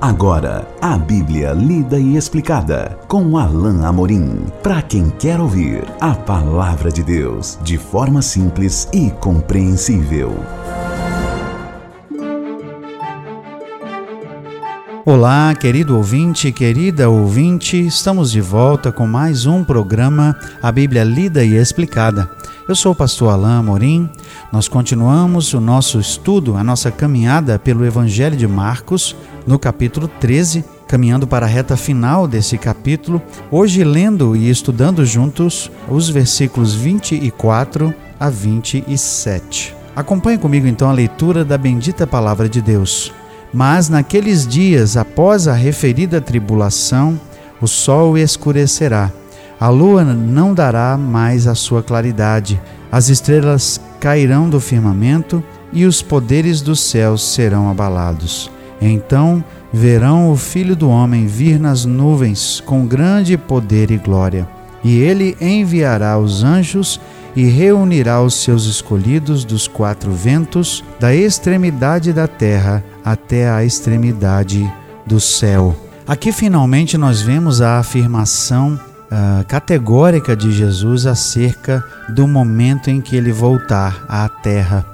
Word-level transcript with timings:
Agora, 0.00 0.64
a 0.80 0.96
Bíblia 0.96 1.52
lida 1.52 1.98
e 1.98 2.16
explicada 2.16 2.96
com 3.08 3.36
Alain 3.36 3.84
Amorim. 3.84 4.46
Para 4.62 4.80
quem 4.80 5.10
quer 5.10 5.40
ouvir 5.40 5.84
a 6.00 6.14
palavra 6.14 6.88
de 6.88 7.02
Deus 7.02 7.58
de 7.62 7.76
forma 7.76 8.22
simples 8.22 8.88
e 8.92 9.10
compreensível. 9.10 10.32
Olá, 15.10 15.54
querido 15.54 15.96
ouvinte, 15.96 16.52
querida 16.52 17.08
ouvinte, 17.08 17.78
estamos 17.78 18.30
de 18.30 18.42
volta 18.42 18.92
com 18.92 19.06
mais 19.06 19.46
um 19.46 19.64
programa 19.64 20.36
A 20.62 20.70
Bíblia 20.70 21.02
Lida 21.02 21.42
e 21.42 21.54
Explicada. 21.54 22.30
Eu 22.68 22.74
sou 22.74 22.92
o 22.92 22.94
pastor 22.94 23.32
Alain 23.32 23.58
Amorim. 23.58 24.10
Nós 24.52 24.68
continuamos 24.68 25.54
o 25.54 25.62
nosso 25.62 25.98
estudo, 25.98 26.58
a 26.58 26.62
nossa 26.62 26.90
caminhada 26.90 27.58
pelo 27.58 27.86
Evangelho 27.86 28.36
de 28.36 28.46
Marcos, 28.46 29.16
no 29.46 29.58
capítulo 29.58 30.08
13, 30.08 30.62
caminhando 30.86 31.26
para 31.26 31.46
a 31.46 31.48
reta 31.48 31.74
final 31.74 32.28
desse 32.28 32.58
capítulo, 32.58 33.22
hoje 33.50 33.82
lendo 33.84 34.36
e 34.36 34.50
estudando 34.50 35.06
juntos 35.06 35.70
os 35.88 36.10
versículos 36.10 36.74
24 36.74 37.94
a 38.20 38.28
27. 38.28 39.74
Acompanhe 39.96 40.36
comigo 40.36 40.66
então 40.66 40.90
a 40.90 40.92
leitura 40.92 41.46
da 41.46 41.56
bendita 41.56 42.06
palavra 42.06 42.46
de 42.46 42.60
Deus. 42.60 43.10
Mas 43.52 43.88
naqueles 43.88 44.46
dias, 44.46 44.96
após 44.96 45.48
a 45.48 45.54
referida 45.54 46.20
tribulação, 46.20 47.18
o 47.60 47.66
sol 47.66 48.16
escurecerá, 48.16 49.10
a 49.60 49.68
lua 49.68 50.04
não 50.04 50.54
dará 50.54 50.96
mais 50.96 51.46
a 51.46 51.54
sua 51.54 51.82
claridade, 51.82 52.60
as 52.92 53.08
estrelas 53.08 53.80
cairão 53.98 54.48
do 54.48 54.60
firmamento 54.60 55.42
e 55.72 55.84
os 55.84 56.00
poderes 56.00 56.60
dos 56.60 56.80
céus 56.80 57.22
serão 57.22 57.68
abalados. 57.68 58.50
Então 58.80 59.42
verão 59.72 60.30
o 60.30 60.36
Filho 60.36 60.76
do 60.76 60.88
Homem 60.88 61.26
vir 61.26 61.58
nas 61.58 61.84
nuvens 61.84 62.62
com 62.64 62.86
grande 62.86 63.36
poder 63.36 63.90
e 63.90 63.96
glória. 63.96 64.48
E 64.84 64.98
ele 64.98 65.36
enviará 65.40 66.16
os 66.18 66.44
anjos 66.44 67.00
e 67.38 67.44
reunirá 67.44 68.20
os 68.20 68.34
seus 68.34 68.64
escolhidos 68.64 69.44
dos 69.44 69.68
quatro 69.68 70.10
ventos, 70.10 70.82
da 70.98 71.14
extremidade 71.14 72.12
da 72.12 72.26
terra 72.26 72.82
até 73.04 73.48
a 73.48 73.64
extremidade 73.64 74.68
do 75.06 75.20
céu. 75.20 75.72
Aqui 76.04 76.32
finalmente 76.32 76.98
nós 76.98 77.22
vemos 77.22 77.60
a 77.60 77.78
afirmação 77.78 78.74
uh, 78.74 79.46
categórica 79.46 80.34
de 80.34 80.50
Jesus 80.50 81.06
acerca 81.06 81.80
do 82.08 82.26
momento 82.26 82.90
em 82.90 83.00
que 83.00 83.14
ele 83.14 83.30
voltar 83.30 84.04
à 84.08 84.28
terra. 84.28 84.84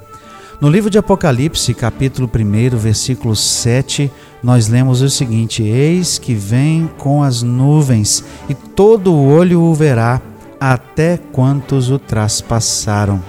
No 0.61 0.69
livro 0.69 0.91
de 0.91 0.99
Apocalipse, 0.99 1.73
capítulo 1.73 2.29
1, 2.29 2.77
versículo 2.77 3.35
7, 3.35 4.13
nós 4.43 4.69
lemos 4.69 5.01
o 5.01 5.09
seguinte: 5.09 5.63
Eis 5.63 6.19
que 6.19 6.35
vem 6.35 6.91
com 6.99 7.23
as 7.23 7.43
nuvens, 7.43 8.23
e 8.51 8.55
todo 8.55 9.15
o 9.15 9.27
olho 9.29 9.63
o 9.63 9.75
verá, 9.75 10.21
até 10.61 11.19
quantos 11.33 11.91
o 11.91 11.99
traspassaram. 11.99 13.23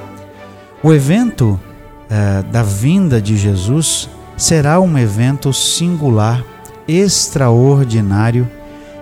O 0.84 0.94
evento 0.94 1.60
eh, 2.10 2.44
da 2.52 2.64
vinda 2.64 3.22
de 3.22 3.38
Jesus 3.38 4.10
será 4.38 4.80
um 4.80 4.98
evento 4.98 5.52
singular, 5.54 6.44
extraordinário 6.88 8.50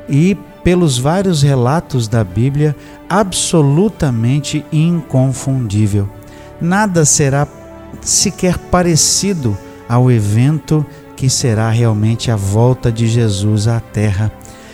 e, 0.07 0.37
pelos 0.63 0.97
vários 0.97 1.41
relatos 1.41 2.07
da 2.07 2.23
Bíblia, 2.23 2.75
absolutamente 3.09 4.65
inconfundível. 4.71 6.09
Nada 6.61 7.03
será 7.03 7.47
sequer 8.01 8.57
parecido 8.57 9.57
ao 9.89 10.09
evento 10.09 10.85
que 11.15 11.29
será 11.29 11.69
realmente 11.69 12.31
a 12.31 12.35
volta 12.35 12.91
de 12.91 13.07
Jesus 13.07 13.67
à 13.67 13.79
Terra. 13.79 14.31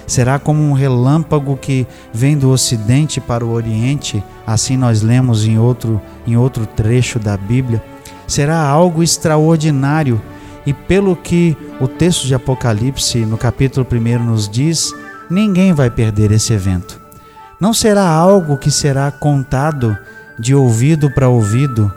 Será 0.10 0.40
como 0.40 0.64
um 0.64 0.74
relâmpago 0.74 1.56
que 1.56 1.86
vem 2.12 2.36
do 2.36 2.50
Ocidente 2.50 3.22
para 3.22 3.46
o 3.46 3.52
Oriente, 3.52 4.24
assim 4.46 4.76
nós 4.76 5.04
lemos 5.04 5.46
em 5.46 5.60
outro, 5.60 6.02
em 6.26 6.36
outro 6.36 6.66
trecho 6.66 7.20
da 7.20 7.38
Bíblia. 7.38 7.80
Será 8.26 8.60
algo 8.60 9.04
extraordinário 9.04 10.20
e, 10.66 10.74
pelo 10.74 11.16
que 11.16 11.56
o 11.80 11.88
texto 11.88 12.26
de 12.26 12.34
Apocalipse, 12.34 13.20
no 13.20 13.38
capítulo 13.38 13.86
1, 13.90 14.24
nos 14.24 14.50
diz, 14.50 14.92
ninguém 15.30 15.74
vai 15.74 15.92
perder 15.92 16.32
esse 16.32 16.54
evento. 16.54 17.00
Não 17.62 17.72
será 17.72 18.10
algo 18.10 18.58
que 18.58 18.72
será 18.72 19.12
contado 19.12 19.96
de 20.40 20.56
ouvido 20.56 21.14
para 21.14 21.30
ouvido, 21.30 21.94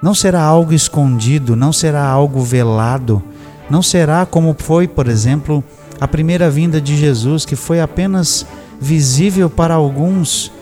não 0.00 0.14
será 0.14 0.40
algo 0.42 0.72
escondido, 0.72 1.54
não 1.54 1.70
será 1.70 2.02
algo 2.02 2.40
velado, 2.40 3.22
não 3.68 3.82
será 3.82 4.24
como 4.24 4.56
foi, 4.58 4.88
por 4.88 5.06
exemplo, 5.06 5.62
a 6.00 6.06
primeira 6.06 6.50
vinda 6.50 6.80
de 6.80 6.96
Jesus, 6.96 7.44
que 7.44 7.56
foi 7.56 7.80
apenas 7.80 8.46
visível 8.80 9.48
para 9.48 9.74
alguns, 9.74 10.52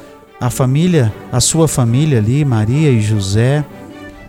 a 0.41 0.50
família, 0.50 1.12
a 1.33 1.41
sua 1.41 1.67
família 1.67 2.19
ali, 2.19 2.45
Maria 2.45 2.91
e 2.91 3.00
José, 3.00 3.65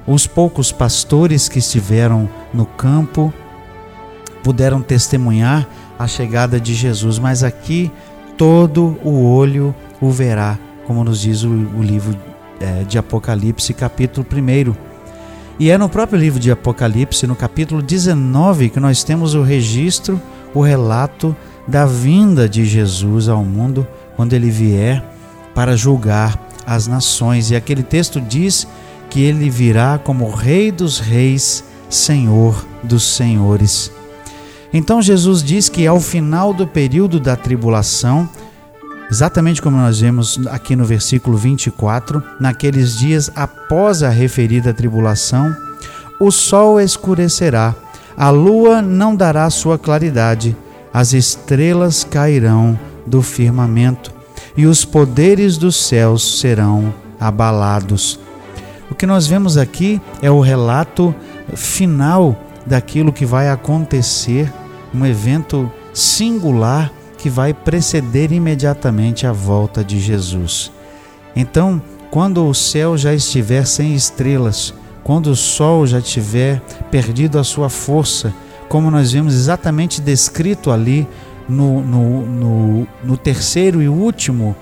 os 0.08 0.28
poucos 0.28 0.72
pastores 0.72 1.50
que 1.50 1.60
estiveram 1.60 2.30
no 2.54 2.66
campo, 2.66 3.34
puderam 4.44 4.82
testemunhar 4.82 5.68
a 5.98 6.08
chegada 6.08 6.60
de 6.60 6.74
Jesus, 6.74 7.18
mas 7.18 7.44
aqui 7.44 7.92
todo 8.38 8.98
o 9.04 9.26
olho 9.28 9.74
o 10.00 10.12
verá, 10.12 10.58
como 10.86 11.04
nos 11.04 11.22
diz 11.22 11.44
o, 11.44 11.50
o 11.50 11.82
livro 11.82 12.16
é, 12.60 12.84
de 12.84 12.98
Apocalipse, 12.98 13.74
capítulo 13.74 14.26
1. 14.32 14.76
E 15.58 15.72
é 15.72 15.78
no 15.78 15.88
próprio 15.88 16.20
livro 16.20 16.40
de 16.40 16.52
Apocalipse, 16.52 17.26
no 17.26 17.36
capítulo 17.36 17.82
19, 17.82 18.70
que 18.70 18.80
nós 18.80 19.04
temos 19.04 19.34
o 19.34 19.42
registro, 19.42 20.22
o 20.56 20.62
relato 20.62 21.36
da 21.68 21.86
vinda 21.86 22.50
de 22.50 22.66
Jesus 22.66 23.30
ao 23.30 23.44
mundo 23.44 23.86
quando 24.16 24.34
ele 24.34 24.50
vier 24.50 25.04
para 25.54 25.76
julgar 25.76 26.40
as 26.66 26.88
nações. 26.88 27.52
E 27.52 27.56
aquele 27.56 27.84
texto 27.84 28.20
diz 28.20 28.68
que 29.10 29.22
ele 29.22 29.50
virá 29.50 30.00
como 30.04 30.32
Rei 30.32 30.72
dos 30.72 31.00
Reis, 31.00 31.64
Senhor 31.90 32.66
dos 32.82 33.16
Senhores. 33.16 33.92
Então 34.74 35.02
Jesus 35.02 35.44
diz 35.44 35.70
que 35.70 35.86
ao 35.86 36.00
final 36.00 36.54
do 36.54 36.66
período 36.66 37.20
da 37.20 37.36
tribulação, 37.36 38.28
Exatamente 39.10 39.62
como 39.62 39.78
nós 39.78 40.00
vemos 40.00 40.40
aqui 40.48 40.76
no 40.76 40.84
versículo 40.84 41.38
24, 41.38 42.24
naqueles 42.40 42.98
dias 42.98 43.30
após 43.36 44.02
a 44.02 44.10
referida 44.10 44.74
tribulação, 44.74 45.56
o 46.20 46.32
sol 46.32 46.82
escurecerá, 46.82 47.76
a 48.18 48.30
lua 48.30 48.81
não 48.81 49.16
dará 49.16 49.50
sua 49.50 49.78
claridade, 49.78 50.56
as 50.94 51.14
estrelas 51.14 52.03
cairão 52.03 52.80
do 53.06 53.22
firmamento 53.22 54.14
e 54.56 54.66
os 54.66 54.86
poderes 54.86 55.58
dos 55.58 55.76
céus 55.76 56.40
serão 56.40 56.94
abalados. 57.20 58.20
O 58.90 58.96
que 58.96 59.06
nós 59.06 59.28
vemos 59.28 59.58
aqui 59.58 60.02
é 60.22 60.31
o 60.31 60.40
relato 60.40 61.14
final 61.54 62.38
daquilo 62.66 63.12
que 63.12 63.25
vai 63.25 63.50
acontecer, 63.50 64.52
um 64.94 65.06
evento 65.06 65.70
singular 65.94 66.92
que 67.18 67.30
vai 67.30 67.54
preceder 67.54 68.31
imediatamente 68.31 69.28
a 69.28 69.31
volta 69.31 69.84
de 69.84 70.00
Jesus. 70.00 70.72
Então, 71.36 71.81
quando 72.09 72.48
o 72.48 72.54
céu 72.54 72.98
já 72.98 73.14
estiver 73.14 73.66
sem 73.66 73.94
estrelas, 73.94 74.74
quando 75.06 75.28
o 75.28 75.36
sol 75.36 75.86
já 75.86 76.02
tiver 76.02 76.60
perdido 76.90 77.38
a 77.38 77.44
sua 77.44 77.70
força, 77.70 78.34
como 78.68 78.90
nós 78.90 79.12
vemos 79.12 79.36
exatamente 79.36 80.02
descrito 80.02 80.72
ali 80.72 81.08
no, 81.48 81.80
no, 81.82 82.26
no, 82.26 82.88
no 83.04 83.16
terceiro 83.16 83.84
e 83.84 83.88
último 83.88 84.56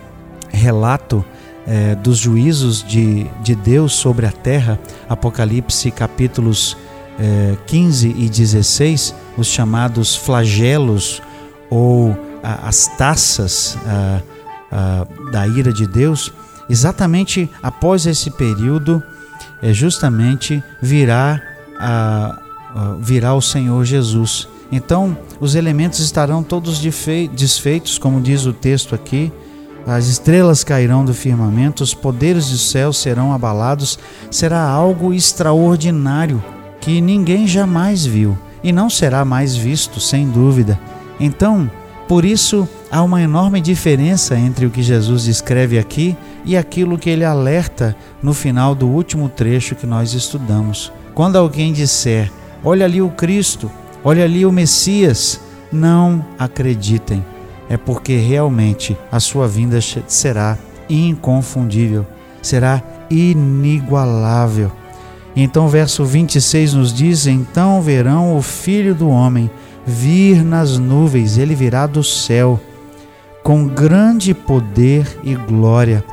relato 0.49 1.23
é, 1.65 1.95
dos 1.95 2.17
juízos 2.17 2.83
de, 2.83 3.25
de 3.41 3.55
Deus 3.55 3.93
sobre 3.93 4.25
a 4.25 4.33
terra, 4.33 4.77
Apocalipse 5.07 5.89
capítulos 5.89 6.75
é, 7.17 7.55
15 7.65 8.09
e 8.09 8.27
16, 8.27 9.15
os 9.37 9.47
chamados 9.47 10.13
flagelos 10.13 11.21
ou 11.69 12.17
as 12.43 12.87
taças 12.97 13.77
da 15.31 15.47
ira 15.47 15.71
de 15.71 15.87
Deus, 15.87 16.33
exatamente 16.69 17.49
após 17.61 18.05
esse 18.05 18.29
período, 18.29 19.01
é 19.61 19.73
justamente 19.73 20.63
virá, 20.81 21.41
a, 21.79 22.39
virá 22.99 23.33
o 23.33 23.41
Senhor 23.41 23.83
Jesus. 23.85 24.47
Então, 24.71 25.17
os 25.39 25.55
elementos 25.55 25.99
estarão 25.99 26.41
todos 26.41 26.79
desfeitos, 26.79 27.97
como 27.97 28.19
diz 28.19 28.45
o 28.45 28.53
texto 28.53 28.95
aqui, 28.95 29.31
as 29.85 30.07
estrelas 30.07 30.63
cairão 30.63 31.03
do 31.03 31.13
firmamento, 31.13 31.83
os 31.83 31.93
poderes 31.93 32.49
do 32.49 32.57
céu 32.57 32.93
serão 32.93 33.33
abalados, 33.33 33.99
será 34.31 34.61
algo 34.61 35.13
extraordinário 35.13 36.43
que 36.79 37.01
ninguém 37.01 37.45
jamais 37.45 38.05
viu 38.05 38.37
e 38.63 38.71
não 38.71 38.89
será 38.89 39.25
mais 39.25 39.55
visto, 39.55 39.99
sem 39.99 40.27
dúvida. 40.27 40.79
Então, 41.19 41.69
por 42.07 42.23
isso, 42.25 42.67
há 42.89 43.03
uma 43.03 43.21
enorme 43.21 43.59
diferença 43.59 44.37
entre 44.37 44.65
o 44.65 44.69
que 44.69 44.81
Jesus 44.81 45.27
escreve 45.27 45.77
aqui 45.77 46.15
e 46.45 46.57
aquilo 46.57 46.97
que 46.97 47.09
ele 47.09 47.23
alerta 47.23 47.95
no 48.21 48.33
final 48.33 48.75
do 48.75 48.87
último 48.87 49.29
trecho 49.29 49.75
que 49.75 49.85
nós 49.85 50.13
estudamos. 50.13 50.91
Quando 51.13 51.37
alguém 51.37 51.73
disser: 51.73 52.31
Olha 52.63 52.85
ali 52.85 53.01
o 53.01 53.09
Cristo, 53.09 53.69
olha 54.03 54.23
ali 54.23 54.45
o 54.45 54.51
Messias, 54.51 55.39
não 55.71 56.25
acreditem. 56.37 57.23
É 57.69 57.77
porque 57.77 58.17
realmente 58.17 58.97
a 59.11 59.19
sua 59.19 59.47
vinda 59.47 59.79
será 60.07 60.57
inconfundível, 60.89 62.05
será 62.41 62.81
inigualável. 63.09 64.71
Então, 65.35 65.67
verso 65.67 66.05
26 66.05 66.73
nos 66.73 66.93
diz: 66.93 67.25
Então 67.25 67.81
verão 67.81 68.37
o 68.37 68.41
Filho 68.41 68.93
do 68.93 69.09
Homem 69.09 69.49
vir 69.85 70.43
nas 70.43 70.77
nuvens, 70.77 71.37
ele 71.37 71.55
virá 71.55 71.87
do 71.87 72.03
céu, 72.03 72.59
com 73.43 73.67
grande 73.67 74.33
poder 74.33 75.07
e 75.23 75.35
glória. 75.35 76.03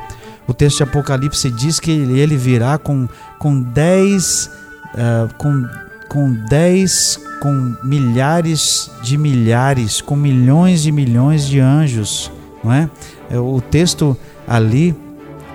O 0.51 0.53
texto 0.53 0.77
de 0.79 0.83
Apocalipse 0.83 1.49
diz 1.49 1.79
que 1.79 1.89
ele 1.89 2.35
virá 2.35 2.77
com, 2.77 3.07
com 3.39 3.61
dez, 3.61 4.51
uh, 4.93 5.33
com, 5.37 5.65
com 6.09 6.33
dez, 6.49 7.17
com 7.41 7.73
milhares 7.81 8.91
de 9.01 9.17
milhares, 9.17 10.01
com 10.01 10.13
milhões 10.13 10.85
e 10.85 10.91
milhões 10.91 11.47
de 11.47 11.61
anjos, 11.61 12.29
não 12.61 12.73
é? 12.73 12.89
é 13.29 13.39
o 13.39 13.61
texto 13.61 14.17
ali 14.45 14.93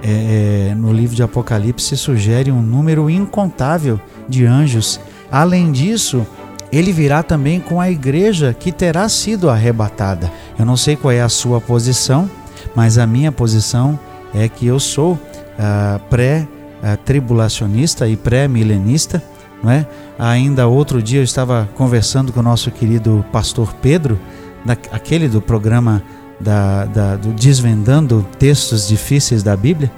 é, 0.02 0.75
no 0.75 0.94
livro 0.94 1.14
de 1.14 1.22
Apocalipse 1.22 1.94
sugere 1.94 2.50
um 2.50 2.62
número 2.62 3.10
incontável 3.10 4.00
de 4.26 4.46
anjos. 4.46 4.98
Além 5.31 5.72
disso, 5.72 6.26
ele 6.72 6.90
virá 6.90 7.22
também 7.22 7.60
com 7.60 7.82
a 7.82 7.90
igreja 7.90 8.56
que 8.58 8.72
terá 8.72 9.10
sido 9.10 9.50
arrebatada. 9.50 10.32
Eu 10.58 10.64
não 10.64 10.75
sei 10.75 10.96
qual 10.96 11.12
é 11.12 11.20
a 11.20 11.28
sua 11.28 11.60
posição, 11.60 12.31
mas 12.75 12.96
a 12.96 13.06
minha 13.06 13.31
posição 13.31 14.00
é 14.36 14.48
que 14.48 14.66
eu 14.66 14.78
sou 14.78 15.18
ah, 15.58 15.98
pré-tribulacionista 16.10 18.06
e 18.06 18.16
pré-milenista. 18.16 19.22
É? 19.66 19.84
Ainda 20.18 20.68
outro 20.68 21.02
dia 21.02 21.18
eu 21.20 21.24
estava 21.24 21.68
conversando 21.74 22.32
com 22.32 22.38
o 22.38 22.42
nosso 22.42 22.70
querido 22.70 23.24
pastor 23.32 23.74
Pedro, 23.82 24.20
da, 24.64 24.74
aquele 24.92 25.28
do 25.28 25.40
programa 25.40 26.02
da, 26.38 26.84
da, 26.84 27.16
do 27.16 27.32
Desvendando 27.32 28.24
Textos 28.38 28.86
Difíceis 28.86 29.42
da 29.42 29.56
Bíblia, 29.56 29.90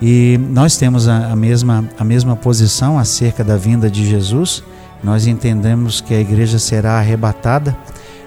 e 0.00 0.38
nós 0.50 0.76
temos 0.76 1.08
a, 1.08 1.32
a, 1.32 1.36
mesma, 1.36 1.84
a 1.98 2.04
mesma 2.04 2.36
posição 2.36 2.98
acerca 2.98 3.44
da 3.44 3.56
vinda 3.56 3.90
de 3.90 4.08
Jesus. 4.08 4.64
Nós 5.02 5.26
entendemos 5.26 6.00
que 6.00 6.14
a 6.14 6.20
igreja 6.20 6.58
será 6.58 6.92
arrebatada, 6.92 7.76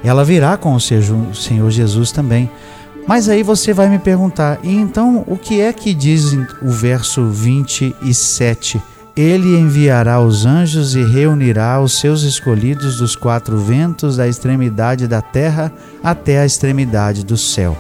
ela 0.04 0.24
virá 0.24 0.56
com 0.56 0.76
o 0.76 0.80
Senhor 0.80 1.72
Jesus 1.72 2.12
também. 2.12 2.50
Mas 3.08 3.30
aí 3.30 3.44
você 3.44 3.72
vai 3.72 3.88
me 3.88 4.00
perguntar, 4.00 4.60
e 4.64 4.74
então 4.74 5.24
o 5.28 5.38
que 5.38 5.62
é 5.62 5.72
que 5.72 5.94
diz 5.94 6.34
o 6.62 6.70
verso 6.70 7.28
27? 7.28 8.82
Ele 9.16 9.58
enviará 9.58 10.20
os 10.20 10.46
anjos 10.46 10.96
e 10.96 11.04
reunirá 11.04 11.80
os 11.80 12.00
seus 12.00 12.24
escolhidos 12.24 12.98
dos 12.98 13.16
quatro 13.16 13.58
ventos, 13.58 14.18
da 14.18 14.28
extremidade 14.28 15.08
da 15.08 15.22
terra 15.22 15.72
até 16.04 16.40
a 16.40 16.46
extremidade 16.46 17.24
do 17.24 17.38
céu. 17.38 17.78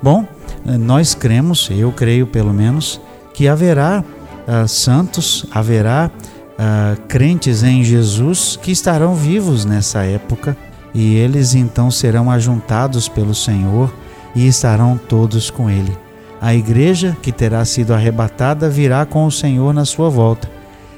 Bom, 0.00 0.24
nós 0.64 1.14
cremos, 1.14 1.68
eu 1.70 1.92
creio 1.92 2.26
pelo 2.26 2.54
menos, 2.54 3.00
que 3.34 3.48
haverá 3.48 4.02
uh, 4.02 4.66
santos, 4.66 5.44
haverá 5.50 6.10
uh, 6.10 7.00
crentes 7.08 7.62
em 7.62 7.82
Jesus 7.82 8.58
que 8.62 8.70
estarão 8.70 9.14
vivos 9.14 9.64
nessa 9.64 10.04
época 10.04 10.56
e 10.94 11.16
eles 11.16 11.54
então 11.54 11.90
serão 11.90 12.30
ajuntados 12.30 13.08
pelo 13.08 13.34
Senhor 13.34 13.92
e 14.38 14.46
estarão 14.46 14.96
todos 14.96 15.50
com 15.50 15.68
ele. 15.68 15.98
A 16.40 16.54
igreja 16.54 17.16
que 17.20 17.32
terá 17.32 17.64
sido 17.64 17.92
arrebatada 17.92 18.70
virá 18.70 19.04
com 19.04 19.26
o 19.26 19.32
Senhor 19.32 19.74
na 19.74 19.84
sua 19.84 20.08
volta, 20.08 20.48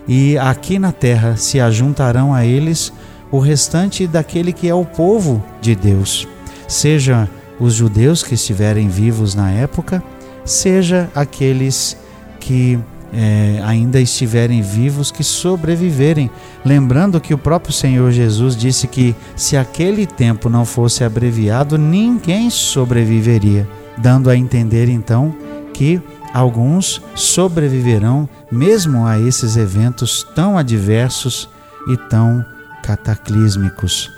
e 0.07 0.37
aqui 0.37 0.79
na 0.79 0.93
terra 0.93 1.37
se 1.39 1.59
ajuntarão 1.59 2.35
a 2.35 2.45
eles 2.45 2.93
o 3.31 3.39
restante 3.39 4.07
daquele 4.07 4.53
que 4.53 4.69
é 4.69 4.75
o 4.75 4.85
povo 4.85 5.43
de 5.59 5.75
Deus, 5.75 6.29
seja 6.69 7.27
os 7.59 7.73
judeus 7.73 8.23
que 8.23 8.35
estiverem 8.35 8.89
vivos 8.89 9.35
na 9.35 9.51
época, 9.51 10.03
seja 10.45 11.09
aqueles 11.15 11.97
que 12.39 12.79
é, 13.13 13.61
ainda 13.65 14.01
estiverem 14.01 14.63
vivos, 14.63 15.11
que 15.11 15.25
sobreviverem. 15.25 16.31
Lembrando 16.65 17.21
que 17.21 17.35
o 17.35 17.39
próprio 17.39 17.73
Senhor 17.73 18.11
Jesus 18.13 18.57
disse 18.57 18.87
que 18.87 19.15
se 19.37 19.57
aquele 19.57 20.07
tempo 20.07 20.49
não 20.49 20.65
fosse 20.65 21.05
abreviado, 21.05 21.77
ninguém 21.77 22.51
sobreviveria, 22.51 23.69
dando 23.99 24.31
a 24.31 24.37
entender 24.37 24.89
então 24.89 25.35
que 25.73 26.01
alguns 26.33 27.03
sobreviverão 27.15 28.29
mesmo 28.51 29.07
a 29.07 29.19
esses 29.19 29.57
eventos 29.57 30.25
tão 30.35 30.57
adversos 30.57 31.49
e 31.89 31.97
tão 32.09 32.45
cataclísmicos. 32.83 34.11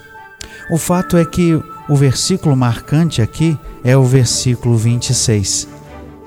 O 0.70 0.78
fato 0.78 1.16
é 1.16 1.24
que 1.24 1.60
o 1.88 1.96
versículo 1.96 2.56
marcante 2.56 3.20
aqui 3.20 3.58
é 3.82 3.96
o 3.96 4.04
versículo 4.04 4.76
26 4.76 5.81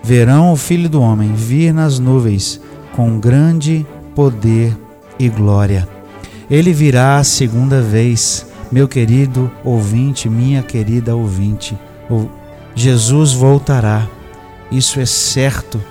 verão 0.05 0.53
o 0.53 0.55
Filho 0.55 0.87
do 0.87 1.01
Homem 1.01 1.33
vir 1.33 1.73
nas 1.73 1.97
nuvens 1.97 2.61
com 2.95 3.19
grande 3.19 3.83
poder 4.13 4.77
e 5.17 5.27
glória. 5.27 5.89
Ele 6.47 6.71
virá 6.71 7.17
a 7.17 7.23
segunda 7.23 7.81
vez, 7.81 8.45
meu 8.71 8.87
querido 8.87 9.51
ouvinte, 9.63 10.29
minha 10.29 10.61
querida 10.61 11.15
ouvinte. 11.15 11.75
Jesus 12.75 13.33
voltará. 13.33 14.07
Isso 14.71 14.99
é 14.99 15.07
certo. 15.07 15.81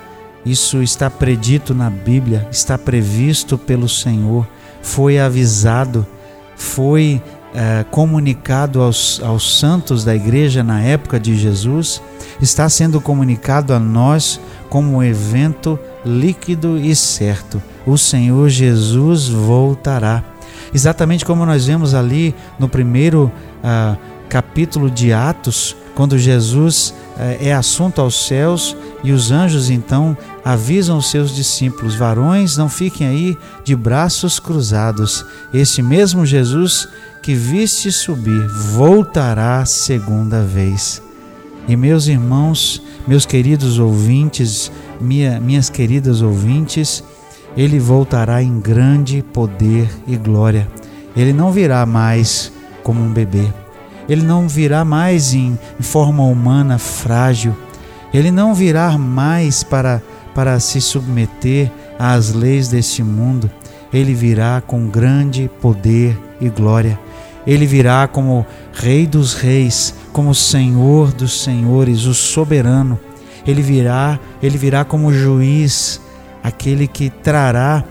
Isso 0.45 0.81
está 0.81 1.09
predito 1.09 1.73
na 1.73 1.89
Bíblia, 1.89 2.47
está 2.49 2.77
previsto 2.77 3.57
pelo 3.57 3.89
Senhor, 3.89 4.47
foi 4.81 5.19
avisado, 5.19 6.07
foi 6.55 7.21
é, 7.53 7.83
comunicado 7.91 8.81
aos, 8.81 9.19
aos 9.21 9.59
santos 9.59 10.05
da 10.05 10.15
igreja 10.15 10.63
na 10.63 10.79
época 10.79 11.19
de 11.19 11.35
Jesus, 11.35 12.01
está 12.41 12.67
sendo 12.69 12.99
comunicado 12.99 13.73
a 13.73 13.79
nós 13.79 14.39
como 14.69 14.97
um 14.97 15.03
evento 15.03 15.79
líquido 16.05 16.77
e 16.77 16.95
certo. 16.95 17.61
O 17.85 17.97
Senhor 17.97 18.49
Jesus 18.49 19.27
voltará. 19.27 20.23
Exatamente 20.73 21.23
como 21.23 21.45
nós 21.45 21.65
vemos 21.67 21.93
ali 21.93 22.35
no 22.59 22.67
primeiro 22.67 23.31
uh, 23.63 23.97
capítulo 24.27 24.89
de 24.89 25.13
Atos, 25.13 25.75
quando 25.95 26.17
Jesus 26.17 26.89
uh, 26.89 27.37
é 27.39 27.53
assunto 27.53 28.01
aos 28.01 28.27
céus 28.27 28.75
e 29.03 29.11
os 29.11 29.31
anjos 29.31 29.69
então 29.69 30.17
avisam 30.43 30.97
os 30.97 31.09
seus 31.09 31.33
discípulos: 31.33 31.95
varões, 31.95 32.57
não 32.57 32.67
fiquem 32.67 33.07
aí 33.07 33.37
de 33.63 33.75
braços 33.75 34.39
cruzados. 34.39 35.25
Este 35.53 35.81
mesmo 35.81 36.25
Jesus 36.25 36.89
que 37.21 37.33
viste 37.33 37.91
subir 37.91 38.47
voltará 38.47 39.65
segunda 39.65 40.43
vez. 40.43 41.04
E 41.67 41.75
meus 41.75 42.07
irmãos, 42.07 42.81
meus 43.07 43.25
queridos 43.25 43.79
ouvintes, 43.79 44.71
minha, 45.01 45.39
minhas 45.39 45.69
queridas 45.69 46.21
ouvintes, 46.21 47.03
ele 47.57 47.79
voltará 47.79 48.43
em 48.43 48.59
grande 48.59 49.23
poder 49.33 49.89
e 50.05 50.15
glória. 50.15 50.67
Ele 51.15 51.33
não 51.33 51.51
virá 51.51 51.85
mais 51.85 52.51
como 52.83 53.01
um 53.01 53.11
bebê. 53.11 53.47
Ele 54.07 54.23
não 54.23 54.47
virá 54.47 54.85
mais 54.85 55.33
em, 55.33 55.57
forma 55.79 56.23
humana 56.23 56.77
frágil. 56.77 57.55
Ele 58.13 58.29
não 58.29 58.53
virá 58.53 58.97
mais 58.97 59.63
para, 59.63 60.01
para 60.35 60.59
se 60.59 60.79
submeter 60.79 61.71
às 61.97 62.33
leis 62.33 62.67
deste 62.67 63.01
mundo. 63.01 63.49
Ele 63.91 64.13
virá 64.13 64.61
com 64.61 64.87
grande 64.87 65.49
poder 65.61 66.17
e 66.39 66.49
glória. 66.49 66.99
Ele 67.45 67.65
virá 67.65 68.07
como 68.07 68.45
Rei 68.73 69.05
dos 69.05 69.33
Reis, 69.33 69.93
como 70.11 70.33
Senhor 70.33 71.11
dos 71.11 71.43
Senhores, 71.43 72.05
o 72.05 72.13
soberano. 72.13 72.99
Ele 73.45 73.61
virá, 73.61 74.19
ele 74.41 74.57
virá 74.57 74.83
como 74.83 75.13
juiz, 75.13 76.01
aquele 76.43 76.87
que 76.87 77.09
trará 77.09 77.83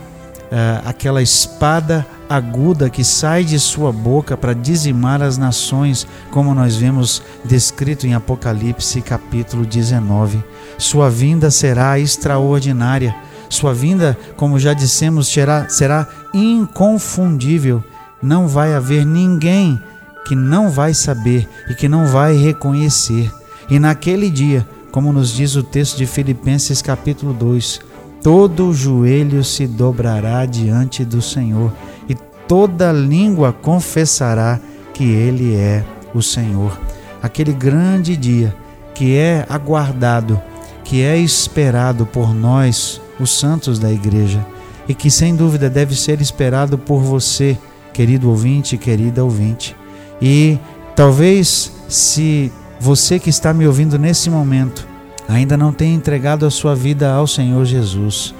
uh, 0.44 0.88
aquela 0.88 1.22
espada 1.22 2.04
aguda 2.28 2.90
que 2.90 3.04
sai 3.04 3.44
de 3.44 3.58
sua 3.60 3.92
boca 3.92 4.36
para 4.36 4.54
dizimar 4.54 5.22
as 5.22 5.38
nações, 5.38 6.06
como 6.30 6.54
nós 6.54 6.74
vemos 6.74 7.22
descrito 7.44 8.06
em 8.06 8.14
Apocalipse 8.14 9.00
capítulo 9.00 9.64
19. 9.64 10.42
Sua 10.78 11.08
vinda 11.08 11.50
será 11.50 11.98
extraordinária. 11.98 13.14
Sua 13.48 13.72
vinda, 13.72 14.18
como 14.36 14.58
já 14.58 14.72
dissemos, 14.72 15.28
será, 15.28 15.68
será 15.68 16.08
inconfundível 16.32 17.84
não 18.24 18.48
vai 18.48 18.74
haver 18.74 19.04
ninguém 19.04 19.78
que 20.26 20.34
não 20.34 20.70
vai 20.70 20.94
saber 20.94 21.46
e 21.68 21.74
que 21.74 21.86
não 21.86 22.06
vai 22.06 22.34
reconhecer. 22.34 23.30
E 23.68 23.78
naquele 23.78 24.30
dia, 24.30 24.66
como 24.90 25.12
nos 25.12 25.30
diz 25.30 25.54
o 25.56 25.62
texto 25.62 25.98
de 25.98 26.06
Filipenses 26.06 26.80
capítulo 26.80 27.34
2, 27.34 27.80
todo 28.22 28.72
joelho 28.72 29.44
se 29.44 29.66
dobrará 29.66 30.46
diante 30.46 31.04
do 31.04 31.20
Senhor 31.20 31.70
e 32.08 32.14
toda 32.48 32.90
língua 32.90 33.52
confessará 33.52 34.58
que 34.94 35.04
Ele 35.04 35.54
é 35.54 35.84
o 36.14 36.22
Senhor. 36.22 36.80
Aquele 37.22 37.52
grande 37.52 38.16
dia 38.16 38.56
que 38.94 39.16
é 39.18 39.44
aguardado, 39.50 40.40
que 40.82 41.02
é 41.02 41.18
esperado 41.18 42.06
por 42.06 42.32
nós, 42.32 43.00
os 43.20 43.38
santos 43.38 43.78
da 43.78 43.92
igreja, 43.92 44.44
e 44.88 44.94
que 44.94 45.10
sem 45.10 45.36
dúvida 45.36 45.68
deve 45.68 45.94
ser 45.94 46.20
esperado 46.22 46.78
por 46.78 47.00
você 47.00 47.58
querido 47.94 48.28
ouvinte, 48.28 48.76
querida 48.76 49.24
ouvinte. 49.24 49.74
E 50.20 50.58
Talvez 50.94 51.72
se 51.88 52.52
você 52.78 53.18
que 53.18 53.28
está 53.28 53.52
me 53.52 53.66
ouvindo 53.66 53.98
nesse 53.98 54.30
momento 54.30 54.86
ainda 55.28 55.56
não 55.56 55.72
tenha 55.72 55.94
entregado 55.94 56.46
a 56.46 56.50
sua 56.50 56.74
vida 56.74 57.12
ao 57.12 57.26
Senhor 57.26 57.64
Jesus, 57.64 58.34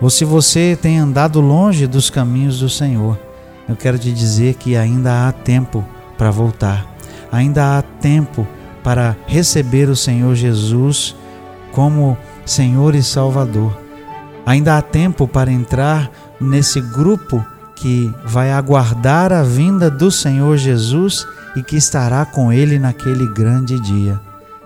ou 0.00 0.08
se 0.08 0.24
você 0.24 0.78
tem 0.80 0.98
andado 0.98 1.40
longe 1.40 1.86
dos 1.86 2.08
caminhos 2.08 2.60
do 2.60 2.68
Senhor, 2.70 3.18
eu 3.68 3.76
quero 3.76 3.98
te 3.98 4.10
dizer 4.12 4.54
que 4.54 4.76
ainda 4.76 5.28
há 5.28 5.32
tempo 5.32 5.84
para 6.16 6.30
voltar, 6.30 6.86
ainda 7.30 7.76
há 7.76 7.82
tempo 7.82 8.46
para 8.82 9.16
receber 9.26 9.88
o 9.90 9.96
Senhor 9.96 10.34
Jesus 10.34 11.14
como 11.72 12.16
Senhor 12.46 12.94
e 12.94 13.02
Salvador. 13.02 13.76
Ainda 14.46 14.78
há 14.78 14.82
tempo 14.82 15.28
para 15.28 15.52
entrar 15.52 16.10
nesse 16.40 16.80
grupo 16.80 17.44
que 17.78 18.12
vai 18.24 18.50
aguardar 18.50 19.32
a 19.32 19.42
vinda 19.42 19.88
do 19.90 20.10
Senhor 20.10 20.56
Jesus 20.56 21.26
e 21.56 21.62
que 21.62 21.76
estará 21.76 22.24
com 22.24 22.52
ele 22.52 22.78
naquele 22.78 23.26
grande 23.32 23.78
dia. 23.80 24.20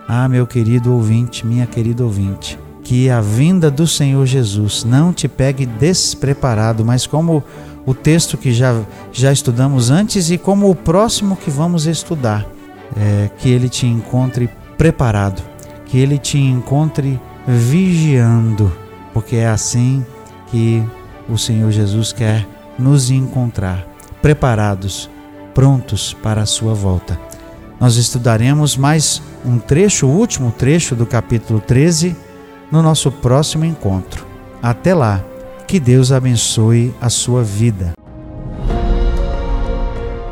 Ah, 0.09 0.29
meu 0.29 0.47
querido 0.47 0.93
ouvinte, 0.93 1.47
minha 1.47 1.67
querida 1.67 2.03
ouvinte, 2.03 2.59
que 2.83 3.11
a 3.11 3.21
vinda 3.21 3.71
do 3.71 3.87
Senhor 3.87 4.27
Jesus 4.27 4.85
não 4.85 5.13
te 5.13 5.29
pegue 5.29 5.67
despreparado, 5.67 6.85
mas 6.85 7.07
como 7.07 7.45
o 7.85 7.95
texto 7.95 8.37
que 8.37 8.53
já, 8.53 8.81
já 9.13 9.33
estudamos 9.33 9.91
antes 9.91 10.31
e 10.31 10.39
como 10.39 10.71
o 10.71 10.75
próximo 10.75 11.37
que 11.37 11.51
vamos 11.51 11.87
estudar, 11.87 12.47
é, 12.97 13.31
que 13.39 13.49
ele 13.49 13.69
te 13.69 13.87
encontre 13.87 14.49
preparado, 14.77 15.43
que 15.87 15.99
ele 15.99 16.19
te 16.19 16.39
encontre 16.39 17.21
vigiando, 17.47 18.73
porque 19.13 19.37
é 19.37 19.49
assim 19.49 20.05
que 20.49 20.83
o 21.29 21.37
Senhor 21.37 21.71
Jesus 21.71 22.13
quer 22.13 22.47
nos 22.83 23.11
encontrar, 23.11 23.87
preparados, 24.21 25.09
prontos 25.55 26.13
para 26.13 26.43
a 26.43 26.47
sua 26.47 26.75
volta. 26.75 27.19
Nós 27.81 27.97
estudaremos 27.97 28.77
mais 28.77 29.23
um 29.45 29.59
trecho, 29.59 30.07
o 30.07 30.11
último 30.11 30.51
trecho 30.51 30.95
do 30.95 31.07
capítulo 31.07 31.61
13, 31.61 32.17
no 32.71 32.83
nosso 32.83 33.11
próximo 33.11 33.65
encontro. 33.65 34.27
Até 34.63 34.95
lá, 34.95 35.25
que 35.67 35.81
Deus 35.81 36.13
abençoe 36.13 36.95
a 37.01 37.09
sua 37.09 37.43
vida. 37.43 37.93